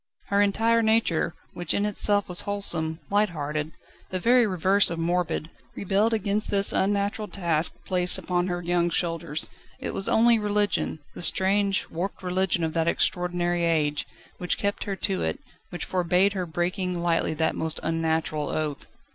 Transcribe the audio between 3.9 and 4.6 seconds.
the very